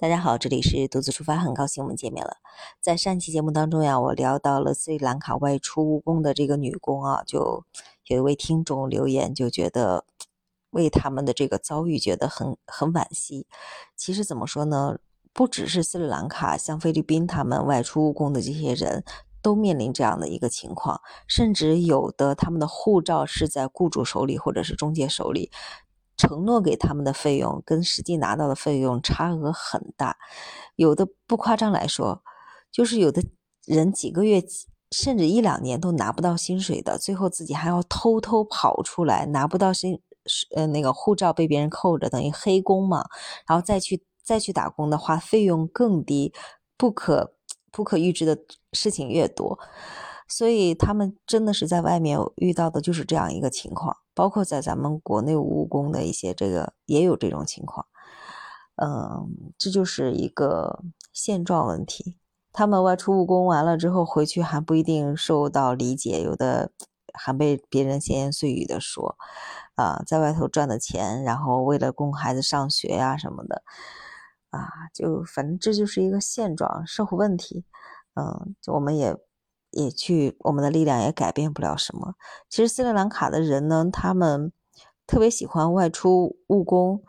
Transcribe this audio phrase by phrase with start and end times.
[0.00, 2.36] 大家好，这里是独自出发，很高兴我们见面了。
[2.80, 7.64] 在上期节目当中呀，我聊到了斯里兰卡外出务工的这个女工啊，就
[8.06, 10.04] 有一位听众留言，就觉得
[10.70, 13.48] 为他们的这个遭遇觉得很很惋惜。
[13.96, 15.00] 其实怎么说呢，
[15.32, 19.02] 不只是斯里兰卡，像菲律宾他们外出务工的这些人
[19.42, 25.50] 都面临这样的一个情况，甚至有的他们的护照是在雇主手里或者是中介手里。
[26.18, 30.16] 承诺给他们的费用跟实际拿到的费用差额很大，
[30.76, 32.22] 有的不夸张来说，
[32.70, 33.22] 就是有的
[33.64, 34.42] 人几个月
[34.90, 40.00] 甚至一两年都拿不到薪水的，最后自己还要偷偷跑出来，拿不到薪，
[40.56, 43.04] 呃，那个护照被别人扣着，等于黑工嘛，
[43.46, 46.32] 然后再去再去打工的话，费用更低，
[46.76, 47.34] 不可
[47.70, 48.38] 不可预知的
[48.72, 49.58] 事情越多，
[50.28, 53.96] 所以他们真的是在外面遇到的就是这样一个情况。
[54.14, 57.86] 包括在咱们国内务工的一些这个也有这种情况，
[58.74, 60.82] 嗯，这就是一个
[61.12, 62.18] 现状问题。
[62.52, 66.72] 他们外出务工完了之后回去还不一定受到理解，有的
[67.14, 69.16] 还被别人闲言碎语的说，
[69.76, 73.62] 啊，在外头赚的钱，然后为了供孩子上学呀什么的，
[74.50, 77.64] 啊，就反正这就是一个现状，社会问题。
[78.14, 79.16] 嗯，就我们也。
[79.70, 82.14] 也去，我们的力量也改变不了什么。
[82.48, 84.52] 其实斯里兰卡的人呢，他们
[85.06, 87.02] 特别喜欢外出务工，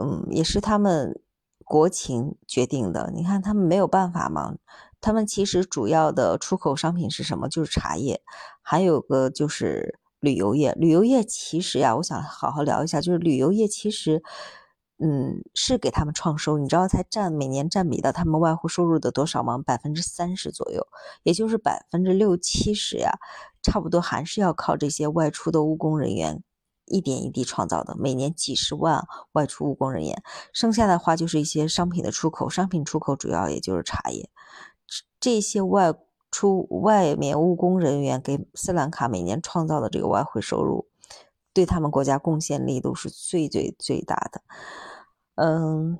[0.00, 1.20] 嗯，也是他们
[1.64, 3.10] 国情决定的。
[3.14, 4.56] 你看，他们没有办法嘛。
[5.00, 7.48] 他们其实主要的出口商品是什么？
[7.48, 8.20] 就是茶叶，
[8.62, 10.72] 还有个就是旅游业。
[10.72, 14.22] 旅游业其实呀，我想好好聊一下，就是旅游业其实。
[15.00, 19.56] 嗯，是给他们创收，你知道才占每年占比到他们外汇收入的多少吗？
[19.58, 20.84] 百分之三十左右，
[21.22, 23.12] 也就是百分之六七十呀，
[23.62, 26.42] 差不多还是要靠这些外出的务工人员
[26.86, 30.20] 一点一滴创造的，每年几十万外出务工人员，
[30.52, 34.28] 剩下的话就是一些商品的出口，商品出口主要也就是茶叶，
[35.20, 35.94] 这些外
[36.32, 40.88] 出外面务工人员给斯兰卡每年创造的这个外汇收入。
[41.54, 44.42] 对他们国家贡献力度是最最最大的，
[45.40, 45.96] 嗯，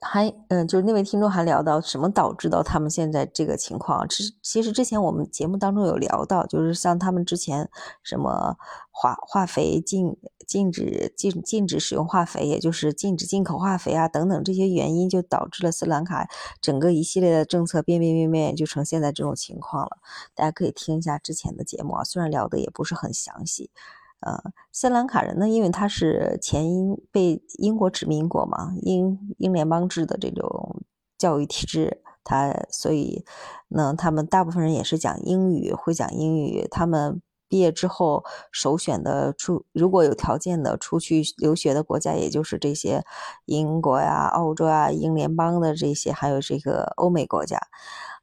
[0.00, 4.08] 还嗯，就是那位听众还聊到什么导致到他们现在这个情况？
[4.08, 7.70] 其实其实之前我们节目当中有聊到，就是像他们之前
[8.02, 8.56] 什么
[8.90, 10.16] 化化肥禁
[10.48, 16.28] 禁止禁禁止使用化肥，也就是禁止进口化肥啊等等这些原因，就导致了斯兰卡
[16.60, 19.98] 整个一系列的政策变变变变，就成现在这种情况了。
[20.34, 23.70] 大家可以听一下之前的节目啊，虽然聊的也不是很详细。
[24.20, 24.38] 呃，
[24.70, 30.82] 斯兰卡人呢，因为他是前英被英国殖民过嘛，英英联邦制的这种
[31.16, 33.24] 教育体制，他所以
[33.68, 36.68] 呢，他们大部分人也是讲英语，会讲英语。
[36.70, 38.22] 他们毕业之后
[38.52, 43.02] 首选的出，如果有条件的出去留学的国家，也就是这些
[43.46, 47.58] 英国呀、澳洲啊、英联邦的这些，还有这个欧美国家。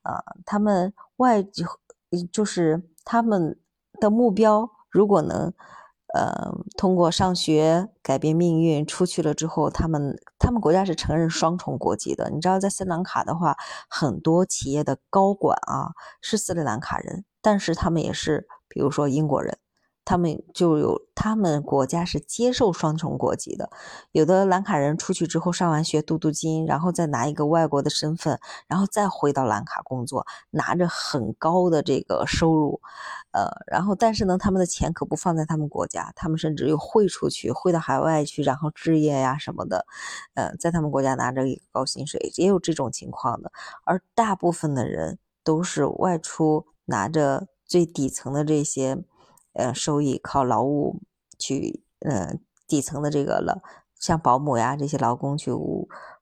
[0.04, 1.66] 啊，他们外就
[2.32, 3.60] 就是他们
[4.00, 5.52] 的目标，如果能。
[6.18, 12.32] 呃，通过上学改变命运，出去了之后，他们他们国家是承认双重国籍的。
[12.32, 13.56] 你知道，在斯里兰卡的话，
[13.88, 19.60] 很多企业的高管啊是斯里兰卡人，但是他们也是，比如说英国人。
[20.08, 23.70] 他们就有，他们国家是接受双重国籍的。
[24.14, 32.80] 有的兰卡人出去之后上完学镀镀金，然后再拿一个外国的身份，然后再回到兰卡工作，拿着很高的这个收入。
[33.32, 39.86] 呃，然后但是呢，他们的钱可不放在他们国家，他们甚至又汇出去，汇到海外去，然后置业呀什么的。
[40.36, 43.52] 呃，在他们国家拿着一个高薪水，也有这种情况的。
[43.84, 49.04] 而大部分的人都是外出拿着最底层的这些。
[49.58, 51.02] 呃，收益靠劳务
[51.40, 52.38] 去，呃，
[52.68, 53.64] 底层的这个了，
[54.00, 55.52] 像保姆呀这些劳工去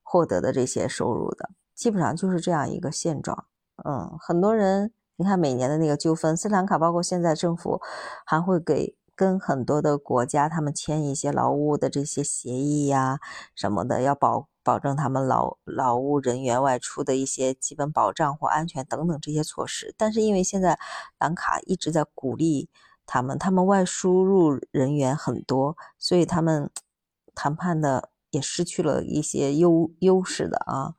[0.01, 3.45] 获得的这些收入的，基本上就是这样一个现状。
[3.83, 7.81] 嗯，很多人，你看每年的那个纠纷，斯兰卡包括现在政府
[8.25, 13.19] 还会给跟很多的国家他们签一些劳务的这些协议呀
[13.53, 19.93] 什么的，要保保证他们劳劳务人员外出的一些基本保障或安全等等这些措施。
[19.97, 20.79] 但是因为现在
[21.19, 22.69] 兰卡一直在鼓励。
[23.05, 26.69] 他们他们外输入人员很多，所以他们
[27.35, 30.93] 谈判的也失去了一些优优势的啊。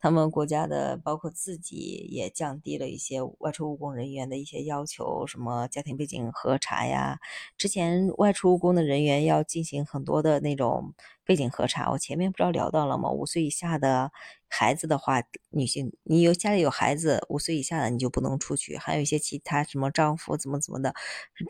[0.00, 7.18] 他们国家的包括自己也降低了一些外出务工人员的一些要求，什么家庭背景核查呀。
[7.56, 10.94] 之前外出务工的人员要进行很多的那种
[11.24, 13.10] 背景核查，我前面不知道聊到了吗？
[13.10, 14.12] 五岁以下的
[14.46, 15.20] 孩子的话，
[15.50, 20.94] 女性你有家里有孩子五岁以下的你就不能出去，还有一些其他什么丈夫怎么怎么的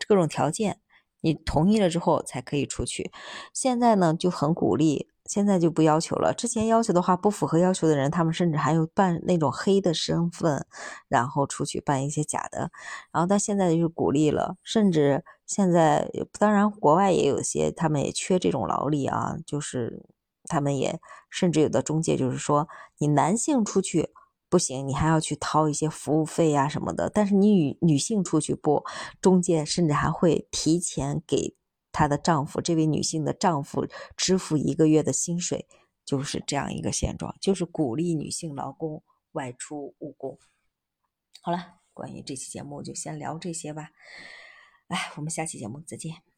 [0.07, 0.79] 各种条件，
[1.21, 3.11] 你同意了之后才可以出去。
[3.53, 6.33] 现在呢就很鼓励，现在就不要求了。
[6.33, 10.65] 之前要求的话，不符合要求的人，他们甚至还有办那种黑的身份，
[11.07, 12.71] 然后出去办一些假的。
[13.11, 20.05] 然后但现在就是鼓励了，甚至现在当然国外也有些，他们也缺这种劳力啊，就是
[20.45, 20.99] 他们也
[21.29, 22.67] 甚至有的中介就是说，
[22.97, 24.11] 你男性出去。
[24.49, 27.09] 不行，你还要去掏一些服务费呀什么的。
[27.09, 28.83] 但是你女女性出去不，
[29.21, 31.55] 中介甚至还会提前给
[31.91, 33.87] 她的丈夫，这位女性的丈夫
[34.17, 35.67] 支付一个月的薪水，
[36.03, 39.03] 就是这样一个现状，就是鼓励女性劳工
[39.33, 40.37] 外出务工。
[41.41, 43.91] 好了，关于这期节目就先聊这些吧。
[44.87, 46.28] 哎，我们下期节目再见。